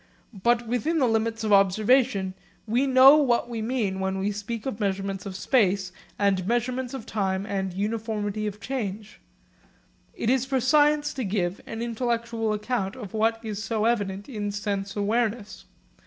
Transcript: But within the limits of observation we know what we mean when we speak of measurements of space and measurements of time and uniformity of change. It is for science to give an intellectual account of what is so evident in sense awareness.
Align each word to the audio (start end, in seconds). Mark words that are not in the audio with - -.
But 0.33 0.67
within 0.67 0.97
the 0.97 1.07
limits 1.07 1.43
of 1.43 1.53
observation 1.53 2.33
we 2.65 2.87
know 2.87 3.17
what 3.17 3.47
we 3.47 3.61
mean 3.61 3.99
when 3.99 4.17
we 4.17 4.31
speak 4.31 4.65
of 4.65 4.79
measurements 4.79 5.27
of 5.27 5.35
space 5.35 5.91
and 6.17 6.47
measurements 6.47 6.95
of 6.95 7.05
time 7.05 7.45
and 7.45 7.71
uniformity 7.71 8.47
of 8.47 8.59
change. 8.59 9.19
It 10.15 10.31
is 10.31 10.43
for 10.43 10.59
science 10.59 11.13
to 11.13 11.23
give 11.23 11.61
an 11.67 11.83
intellectual 11.83 12.51
account 12.51 12.95
of 12.95 13.13
what 13.13 13.39
is 13.45 13.61
so 13.63 13.85
evident 13.85 14.27
in 14.27 14.51
sense 14.51 14.95
awareness. 14.95 15.65